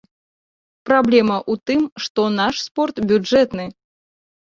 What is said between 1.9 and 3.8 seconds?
што наш спорт бюджэтны.